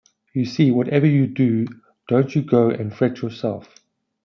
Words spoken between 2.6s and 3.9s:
and fret yourself.